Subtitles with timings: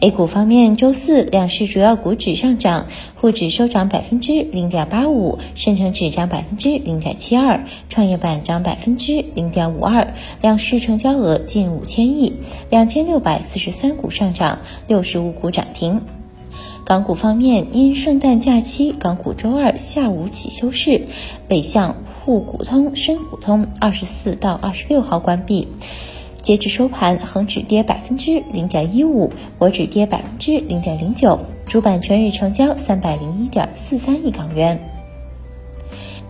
[0.00, 10.12] A 股方面，周四两市主要股指上涨，沪指收涨百分之零点八五，深成指涨百分之零点七二，创业板涨百分之零点五二。
[10.42, 12.34] 两市成交额近五千亿，
[12.68, 16.02] 两千六百四十三股上涨，六十五股涨停。
[16.84, 21.06] 港股方面，因圣诞假期，港股周二下午起休市，
[21.48, 25.68] 北向沪股通、深股通二十四到二十六号关闭。
[26.46, 31.36] 截至收盘，恒指跌百分之零点一五，国指跌百分之零点零九，
[31.66, 34.95] 主板全日成交三百零一点四三亿港元。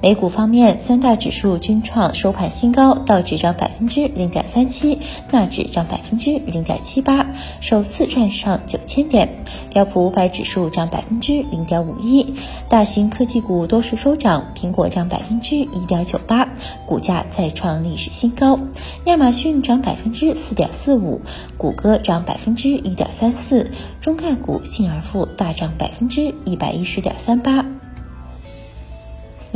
[0.02, 4.98] 美股方面，三大指数均创收盘新高，道指涨百分之零点三七，
[5.32, 7.26] 纳指涨百分之零点七八，
[7.60, 9.26] 首次站上九千点；
[9.72, 12.34] 标普五百指数涨百分之零点五一，
[12.68, 16.46] 大型科技股多数收涨，苹果涨百分之一点九八，
[16.86, 18.58] 股价再创历史新高；
[19.06, 21.20] 亚马逊涨百分之四点四五，
[21.56, 27.65] 谷歌涨百分之一点三四，中概股幸而富大涨百分之一百一十点三八。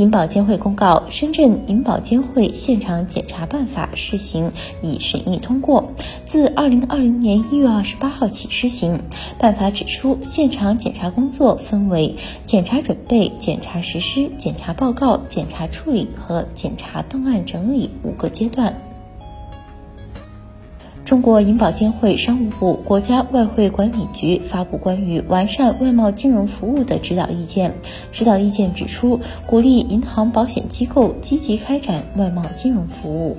[0.01, 5.91] 银保监会公告，深圳银保监会现场检查办法试行已审议通过，
[6.25, 8.99] 自二零二零年一月二十八号起施行。
[9.37, 12.15] 办法指出，现场检查工作分为
[12.47, 18.90] 检查准备、检查实施、检查报告、检查处理和检查档案整理五个阶段。
[21.11, 27.73] 中国银保监会、商务部、国家外汇管理局发布关于完善外贸金融服务的指导意见。
[28.13, 33.35] 指导意见指出，鼓励银行、保险机构积极开展外贸金融服务。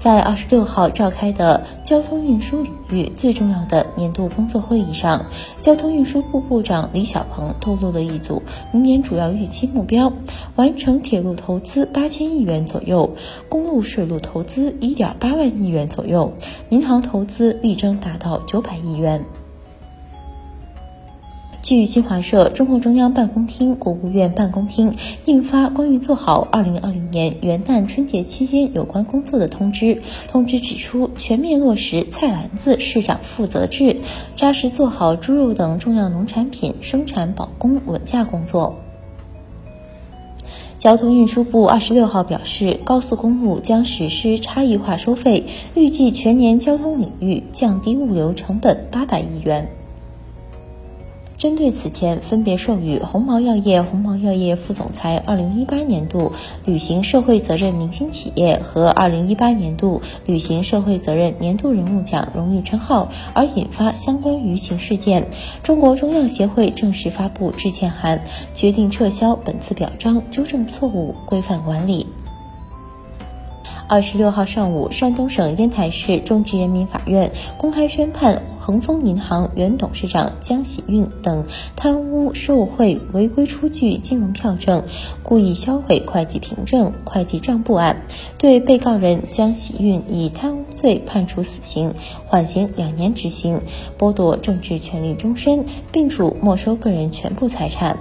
[0.00, 5.26] 在二十六号召开的交通运输领域最重要的年度工作会议上，
[5.60, 10.10] 交通运输部部长李小鹏透露了一组明年主要预期目标：
[10.56, 13.14] 完成铁路投资八千亿元左右，
[13.50, 16.32] 公路水路投资一点八万亿元左右，
[16.70, 19.22] 民航投资力争达到九百亿元。
[21.62, 30.00] 据新华社，中共中央办公厅、国务院办公厅印发关于做好二零二零年元旦春节期间有关工作的通知。
[30.28, 33.98] 通知指出，全面落实菜篮子市长负责制，
[34.36, 38.76] 扎实做好猪肉等重要农产品生产保供稳价工作。
[40.78, 45.44] 交通运输部二十六号表示，高速公路将实施差异化收费，
[45.74, 49.68] 预计全年交通领域降低物流成本八百亿元。
[51.40, 56.32] 针对此前分别授予鸿茅药业鸿茅药业副总裁二零一八年度
[56.66, 65.28] 履行社会责任明星企业和二零一八年度履行社会责任年度人物奖荣誉称号而引发相关舆情事件，
[65.62, 68.22] 中国中药协会正式发布致歉函，
[68.52, 72.06] 决定撤销本次表彰，纠正错误，规范管理。
[73.90, 84.84] 二十六号上午，山东省烟台市中级人民法院公开宣判恒丰银行原董事长江喜运等贪污受贿、违规出具金融票证、
[85.24, 88.02] 故意销毁会计凭证、会计账簿案，
[88.38, 91.92] 对被告人江喜运以贪污罪判处死刑，
[92.26, 93.60] 缓刑两年执行，
[93.98, 97.98] 剥夺政治权利终身，并处没收个人全部财产。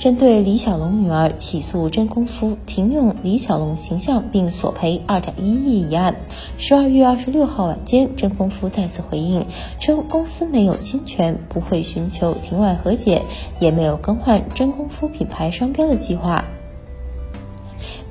[0.00, 6.16] 针对李小龙女儿起诉真功夫停用李小龙形象并索赔二点一亿一案，
[6.56, 9.44] 十二月二十六号晚间，真功夫再次回应
[9.78, 13.20] 称，公司没有侵权，不会寻求庭外和解，
[13.60, 16.46] 也没有更换真功夫品牌商标的计划。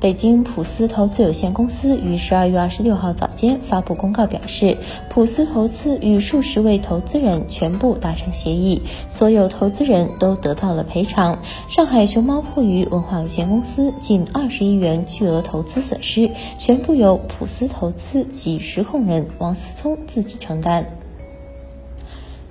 [0.02, 4.78] 北京普思投资有限公司于十二月二十六号早间发布公告表示，
[5.10, 11.40] 普思投资与数十位投资人全部达成协议，所有投资人都得到了赔偿。
[11.68, 20.86] 上海熊猫互娱文化有限公司近二十亿元巨额投资损失，全部由普思投资及实控人王思聪自己承担。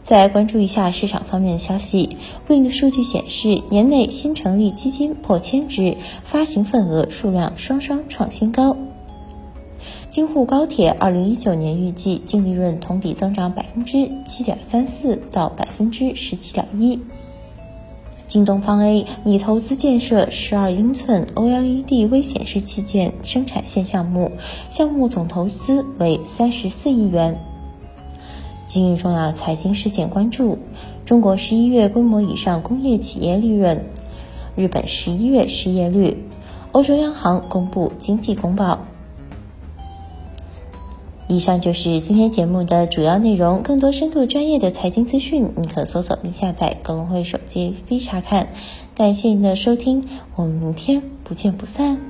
[0.08, 2.16] 再关注一下市场方面的消息。
[2.48, 5.94] Wind 数据显示，年内新成立基金破千只，
[6.24, 8.74] 发行份额数量双双创新高。
[10.08, 16.98] 京沪高铁二零一九年预计净利润同比增长百分之七点三四到百分之十七点一。
[18.26, 24.32] 京东方 A 拟投资建设十二英寸 OLED 微显示器件生产线项目，
[24.70, 27.38] 项目总投资为三十四亿元。
[28.68, 30.58] 今日重要财经事件关注：
[31.06, 33.82] 中国十一月规模以上工业企业利润，
[34.54, 36.22] 日本十一月失业率，
[36.72, 38.78] 欧洲央行公布经济公报。
[41.28, 43.62] 以上就是今天节目的主要内容。
[43.62, 48.48] 更多深度专业的财经资讯，你可搜索并下载高隆汇手机 APP 查看。
[48.94, 50.06] 感谢您的收听，
[50.36, 52.07] 我们明天不见不散。